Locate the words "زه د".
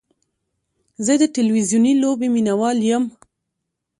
1.05-1.23